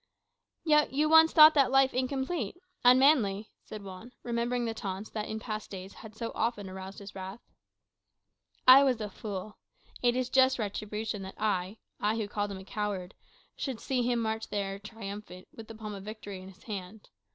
[0.63, 5.39] "Yet you once thought that life incomplete, unmanly," said Juan, remembering the taunts that in
[5.39, 7.39] past days had so often aroused his wrath.
[8.67, 9.59] "I was a fool.
[10.01, 13.13] It is just retribution that I I who called him coward
[13.55, 17.09] should see him march in there triumphant, with the palm of victory in his hand.